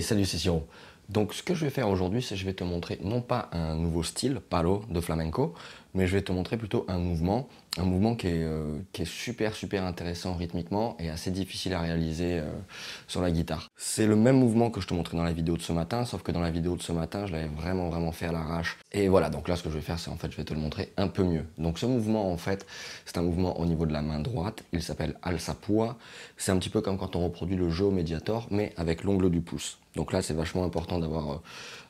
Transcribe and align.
Hey, 0.00 0.04
salut, 0.04 0.24
Siro. 0.24 0.66
Donc, 1.10 1.34
ce 1.34 1.42
que 1.42 1.54
je 1.54 1.66
vais 1.66 1.70
faire 1.70 1.90
aujourd'hui, 1.90 2.22
c'est 2.22 2.34
je 2.34 2.46
vais 2.46 2.54
te 2.54 2.64
montrer 2.64 2.98
non 3.02 3.20
pas 3.20 3.50
un 3.52 3.74
nouveau 3.74 4.02
style, 4.02 4.40
palo, 4.40 4.82
de 4.88 4.98
flamenco, 5.00 5.52
mais 5.92 6.06
je 6.06 6.14
vais 6.16 6.22
te 6.22 6.30
montrer 6.30 6.56
plutôt 6.56 6.86
un 6.88 6.98
mouvement, 6.98 7.48
un 7.78 7.82
mouvement 7.82 8.14
qui 8.14 8.28
est, 8.28 8.44
euh, 8.44 8.78
super 9.04 9.54
super 9.54 9.84
intéressant 9.84 10.34
rythmiquement 10.34 10.96
et 11.00 11.10
assez 11.10 11.32
difficile 11.32 11.74
à 11.74 11.80
réaliser 11.80 12.38
euh, 12.38 12.48
sur 13.08 13.22
la 13.22 13.32
guitare. 13.32 13.68
C'est 13.76 14.06
le 14.06 14.14
même 14.14 14.38
mouvement 14.38 14.70
que 14.70 14.80
je 14.80 14.86
te 14.86 14.94
montrais 14.94 15.16
dans 15.16 15.24
la 15.24 15.32
vidéo 15.32 15.56
de 15.56 15.62
ce 15.62 15.72
matin, 15.72 16.04
sauf 16.04 16.22
que 16.22 16.30
dans 16.30 16.40
la 16.40 16.52
vidéo 16.52 16.76
de 16.76 16.82
ce 16.82 16.92
matin, 16.92 17.26
je 17.26 17.32
l'avais 17.32 17.48
vraiment 17.48 17.88
vraiment 17.90 18.12
fait 18.12 18.26
à 18.26 18.32
l'arrache. 18.32 18.78
Et 18.92 19.08
voilà, 19.08 19.30
donc 19.30 19.48
là 19.48 19.56
ce 19.56 19.64
que 19.64 19.68
je 19.68 19.74
vais 19.74 19.80
faire, 19.80 19.98
c'est 19.98 20.12
en 20.12 20.16
fait, 20.16 20.30
je 20.30 20.36
vais 20.36 20.44
te 20.44 20.54
le 20.54 20.60
montrer 20.60 20.92
un 20.96 21.08
peu 21.08 21.24
mieux. 21.24 21.44
Donc 21.58 21.80
ce 21.80 21.86
mouvement, 21.86 22.32
en 22.32 22.36
fait, 22.36 22.66
c'est 23.04 23.18
un 23.18 23.22
mouvement 23.22 23.58
au 23.58 23.66
niveau 23.66 23.84
de 23.84 23.92
la 23.92 24.02
main 24.02 24.20
droite, 24.20 24.62
il 24.72 24.82
s'appelle 24.82 25.16
Alsapua. 25.22 25.98
C'est 26.36 26.52
un 26.52 26.58
petit 26.58 26.70
peu 26.70 26.80
comme 26.80 26.98
quand 26.98 27.16
on 27.16 27.24
reproduit 27.24 27.56
le 27.56 27.68
jeu 27.68 27.86
au 27.86 27.90
médiator, 27.90 28.46
mais 28.52 28.72
avec 28.76 29.02
l'ongle 29.02 29.28
du 29.28 29.40
pouce. 29.40 29.79
Donc 29.96 30.12
là, 30.12 30.22
c'est 30.22 30.34
vachement 30.34 30.64
important 30.64 30.98
d'avoir 30.98 31.32
euh, 31.32 31.36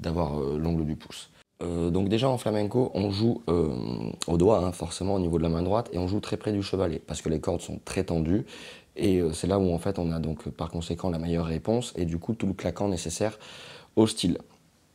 d'avoir 0.00 0.38
l'ongle 0.40 0.84
du 0.84 0.96
pouce. 0.96 1.30
Euh, 1.62 1.90
donc 1.90 2.08
déjà 2.08 2.28
en 2.28 2.38
flamenco, 2.38 2.90
on 2.94 3.10
joue 3.10 3.42
euh, 3.48 4.10
au 4.26 4.36
doigt, 4.36 4.64
hein, 4.64 4.72
forcément 4.72 5.14
au 5.14 5.20
niveau 5.20 5.38
de 5.38 5.42
la 5.42 5.48
main 5.48 5.62
droite, 5.62 5.88
et 5.92 5.98
on 5.98 6.08
joue 6.08 6.20
très 6.20 6.36
près 6.36 6.52
du 6.52 6.62
chevalet, 6.62 7.00
parce 7.06 7.22
que 7.22 7.28
les 7.28 7.40
cordes 7.40 7.60
sont 7.60 7.80
très 7.84 8.04
tendues, 8.04 8.44
et 8.96 9.18
euh, 9.20 9.32
c'est 9.32 9.46
là 9.46 9.58
où 9.58 9.72
en 9.72 9.78
fait 9.78 9.98
on 9.98 10.10
a 10.10 10.18
donc 10.18 10.48
par 10.50 10.70
conséquent 10.70 11.10
la 11.10 11.18
meilleure 11.18 11.46
réponse, 11.46 11.92
et 11.96 12.04
du 12.04 12.18
coup 12.18 12.34
tout 12.34 12.46
le 12.46 12.52
claquant 12.52 12.88
nécessaire 12.88 13.38
au 13.96 14.06
style. 14.06 14.38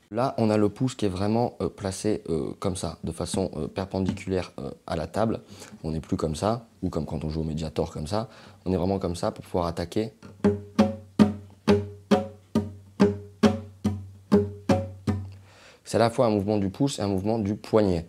Là, 0.10 0.36
on 0.38 0.50
a 0.50 0.58
le 0.58 0.70
pouce 0.70 0.96
qui 0.96 1.06
est 1.06 1.10
vraiment 1.10 1.58
placé 1.76 2.24
comme 2.60 2.78
ça, 2.78 2.98
de 3.04 3.12
façon 3.12 3.52
perpendiculaire 3.76 4.54
à 4.86 4.96
la 4.96 5.06
table. 5.06 5.42
On 5.84 5.92
n'est 5.92 6.00
plus 6.00 6.16
comme 6.16 6.34
ça, 6.34 6.66
ou 6.82 6.88
comme 6.88 7.06
quand 7.06 7.26
on 7.26 7.30
joue 7.30 7.42
au 7.42 7.44
médiator 7.44 7.92
comme 7.92 8.08
ça. 8.08 8.30
On 8.66 8.72
est 8.72 8.78
vraiment 8.78 9.00
comme 9.00 9.18
ça 9.18 9.32
pour 9.32 9.44
pouvoir 9.44 9.66
attaquer 9.66 10.14
C'est 15.88 15.96
à 15.96 16.00
la 16.00 16.10
fois 16.10 16.26
un 16.26 16.32
mouvement 16.32 16.58
du 16.58 16.70
pouce 16.70 17.00
et 17.00 17.02
un 17.02 17.08
mouvement 17.08 17.40
du 17.40 17.56
poignet. 17.56 18.06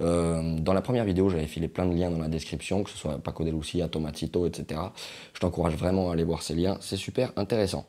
Euh, 0.00 0.58
dans 0.60 0.72
la 0.72 0.80
première 0.80 1.04
vidéo, 1.04 1.28
j'avais 1.28 1.46
filé 1.46 1.68
plein 1.68 1.84
de 1.84 1.94
liens 1.94 2.10
dans 2.10 2.18
la 2.18 2.28
description, 2.28 2.82
que 2.82 2.88
ce 2.88 2.96
soit 2.96 3.18
Paco 3.18 3.44
de 3.44 3.50
Lucia, 3.50 3.86
Tomatito, 3.86 4.46
etc. 4.46 4.80
Je 5.34 5.40
t'encourage 5.40 5.74
vraiment 5.74 6.08
à 6.08 6.14
aller 6.14 6.24
voir 6.24 6.40
ces 6.42 6.54
liens, 6.54 6.78
c'est 6.80 6.96
super 6.96 7.32
intéressant. 7.36 7.86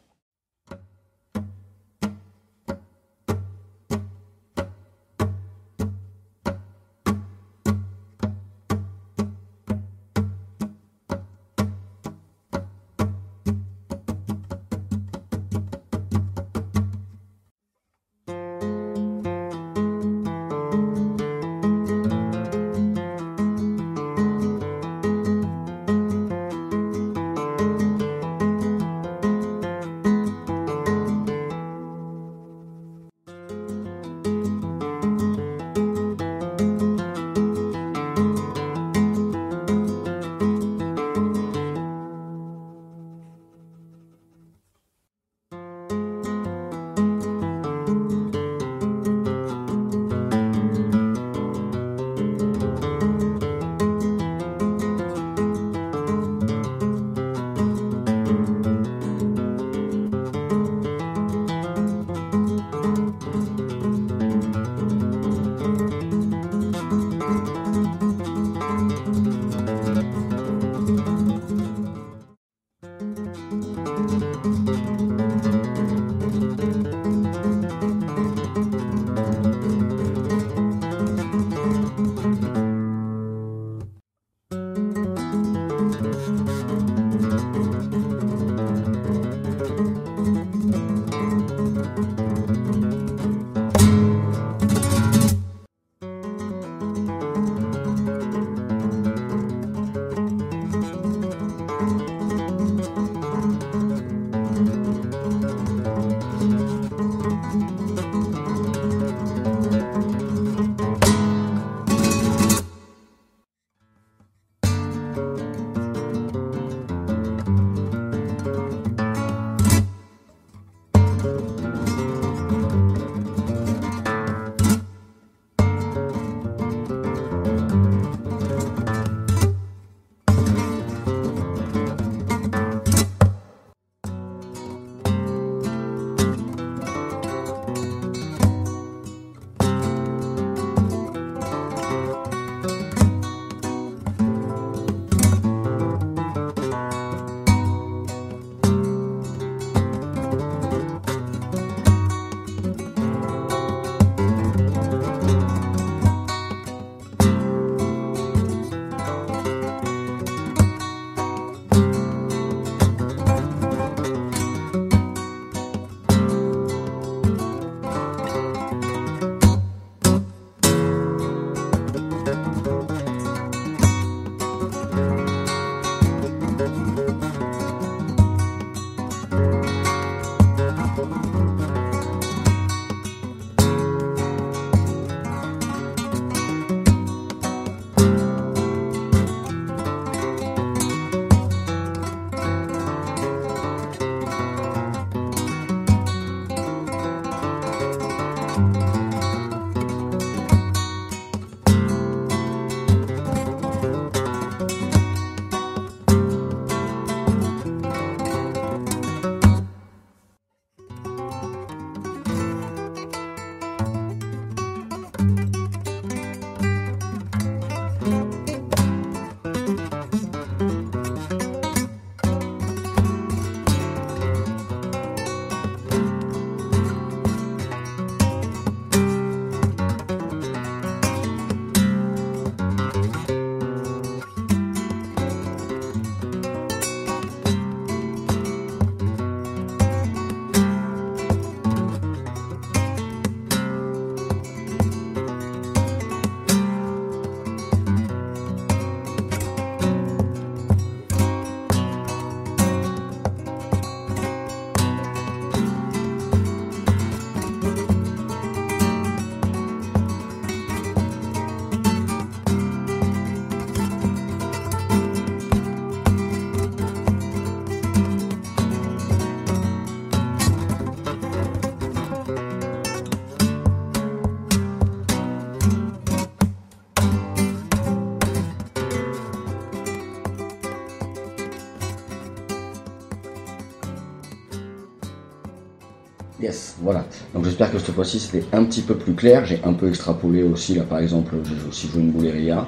Yes, 286.41 286.77
voilà. 286.81 287.05
Donc 287.33 287.43
j'espère 287.43 287.69
que 287.69 287.79
cette 287.79 287.93
fois-ci 287.93 288.17
c'était 288.17 288.45
un 288.53 288.63
petit 288.63 288.81
peu 288.81 288.95
plus 288.95 289.13
clair. 289.13 289.45
J'ai 289.45 289.59
un 289.65 289.73
peu 289.73 289.89
extrapolé 289.89 290.41
aussi, 290.43 290.73
là 290.73 290.83
par 290.83 290.99
exemple, 290.99 291.35
j'ai 291.43 291.67
aussi 291.67 291.87
joué 291.87 292.01
une 292.01 292.11
bouleria. 292.11 292.65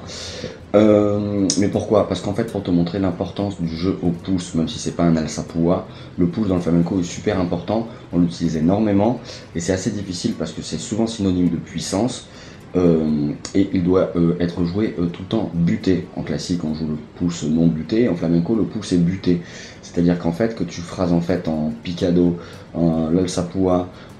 Euh, 0.74 1.48
mais 1.58 1.68
pourquoi? 1.68 2.06
Parce 2.06 2.20
qu'en 2.20 2.34
fait, 2.34 2.52
pour 2.52 2.62
te 2.62 2.70
montrer 2.70 2.98
l'importance 2.98 3.60
du 3.60 3.74
jeu 3.74 3.98
au 4.02 4.10
pouce, 4.10 4.54
même 4.54 4.68
si 4.68 4.78
c'est 4.78 4.92
pas 4.96 5.04
un 5.04 5.16
alsapua, 5.16 5.86
le 6.18 6.26
pouce 6.26 6.48
dans 6.48 6.56
le 6.56 6.60
flamenco 6.60 7.00
est 7.00 7.04
super 7.04 7.40
important. 7.40 7.88
On 8.12 8.18
l'utilise 8.18 8.56
énormément 8.56 9.20
et 9.54 9.60
c'est 9.60 9.72
assez 9.72 9.90
difficile 9.90 10.34
parce 10.34 10.52
que 10.52 10.60
c'est 10.60 10.78
souvent 10.78 11.06
synonyme 11.06 11.48
de 11.48 11.56
puissance. 11.56 12.28
Euh, 12.74 13.32
et 13.54 13.68
il 13.74 13.84
doit 13.84 14.12
euh, 14.16 14.34
être 14.40 14.64
joué 14.64 14.94
euh, 14.98 15.06
tout 15.06 15.22
le 15.22 15.28
temps 15.28 15.50
buté. 15.52 16.06
En 16.16 16.22
classique, 16.22 16.64
on 16.64 16.74
joue 16.74 16.86
le 16.86 16.96
pouce 17.16 17.44
non 17.44 17.66
buté. 17.66 18.08
En 18.08 18.14
flamenco, 18.14 18.54
le 18.54 18.64
pouce 18.64 18.92
est 18.92 18.98
buté. 18.98 19.42
C'est-à-dire 19.82 20.18
qu'en 20.18 20.32
fait, 20.32 20.54
que 20.54 20.64
tu 20.64 20.80
phrases 20.80 21.12
en 21.12 21.20
fait 21.20 21.48
en 21.48 21.72
picado, 21.82 22.38
en 22.74 23.10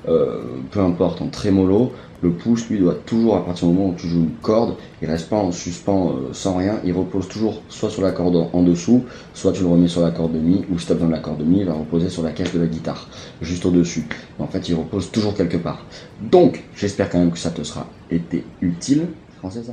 peu 0.04 0.80
importe, 0.80 1.22
en 1.22 1.28
tremolo, 1.28 1.92
le 2.22 2.30
pouce, 2.30 2.68
lui, 2.68 2.78
doit 2.78 2.94
toujours, 2.94 3.36
à 3.36 3.44
partir 3.44 3.68
du 3.68 3.74
moment 3.74 3.90
où 3.90 3.94
tu 3.94 4.06
joues 4.06 4.20
une 4.20 4.36
corde, 4.42 4.76
il 5.00 5.08
reste 5.08 5.28
pas 5.28 5.36
en 5.36 5.50
suspens 5.50 6.14
sans 6.32 6.56
rien, 6.56 6.78
il 6.84 6.92
repose 6.92 7.28
toujours 7.28 7.62
soit 7.68 7.90
sur 7.90 8.02
la 8.02 8.12
corde 8.12 8.48
en 8.52 8.62
dessous, 8.62 9.04
soit 9.34 9.52
tu 9.52 9.62
le 9.62 9.68
remets 9.68 9.88
sur 9.88 10.02
la 10.02 10.12
corde 10.12 10.32
de 10.32 10.38
mi, 10.38 10.64
ou 10.70 10.78
si 10.78 10.86
tu 10.86 10.92
as 10.92 10.94
besoin 10.94 11.08
de 11.08 11.14
la 11.14 11.20
corde 11.20 11.38
de 11.38 11.44
mi, 11.44 11.60
il 11.60 11.66
va 11.66 11.74
reposer 11.74 12.08
sur 12.08 12.22
la 12.22 12.30
caisse 12.30 12.52
de 12.52 12.60
la 12.60 12.66
guitare, 12.66 13.08
juste 13.40 13.66
au-dessus. 13.66 14.04
En 14.38 14.46
fait, 14.46 14.68
il 14.68 14.74
repose 14.74 15.10
toujours 15.10 15.34
quelque 15.34 15.56
part. 15.56 15.84
Donc, 16.20 16.62
j'espère 16.76 17.10
quand 17.10 17.18
même 17.18 17.32
que 17.32 17.38
ça 17.38 17.50
te 17.50 17.62
sera 17.64 17.86
été 18.10 18.44
utile. 18.60 19.08
Français, 19.38 19.64
ça? 19.64 19.72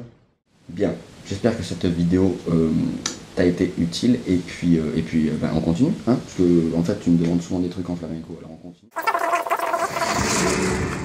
Bien. 0.69 0.93
J'espère 1.27 1.55
que 1.55 1.61
cette 1.61 1.85
vidéo 1.85 2.35
euh, 2.51 2.71
t'a 3.35 3.45
été 3.45 3.71
utile, 3.77 4.19
et 4.27 4.37
puis, 4.37 4.79
euh, 4.79 4.97
et 4.97 5.03
puis 5.03 5.29
ben, 5.39 5.49
on 5.55 5.61
continue, 5.61 5.91
hein, 6.07 6.17
parce 6.23 6.33
que 6.35 6.75
en 6.75 6.81
fait, 6.81 6.99
tu 6.99 7.11
me 7.11 7.23
demandes 7.23 7.43
souvent 7.43 7.59
des 7.59 7.69
trucs 7.69 7.87
en 7.89 7.95
flamenco, 7.95 8.35
alors 8.39 8.51
on 8.51 8.69
continue. 8.69 8.89
Thank 10.31 10.93
you. 10.93 10.98